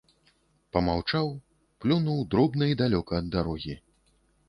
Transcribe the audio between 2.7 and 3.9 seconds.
і далёка ад дарогі.